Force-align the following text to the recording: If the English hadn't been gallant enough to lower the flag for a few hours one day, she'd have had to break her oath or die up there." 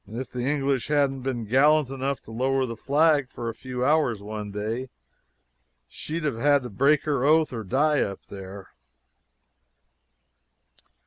If 0.11 0.31
the 0.31 0.39
English 0.41 0.87
hadn't 0.87 1.21
been 1.21 1.45
gallant 1.45 1.91
enough 1.91 2.21
to 2.21 2.31
lower 2.31 2.65
the 2.65 2.75
flag 2.75 3.29
for 3.29 3.49
a 3.49 3.53
few 3.53 3.85
hours 3.85 4.19
one 4.19 4.49
day, 4.49 4.89
she'd 5.87 6.23
have 6.23 6.37
had 6.39 6.63
to 6.63 6.71
break 6.71 7.03
her 7.03 7.23
oath 7.23 7.53
or 7.53 7.63
die 7.63 8.01
up 8.01 8.25
there." 8.25 8.69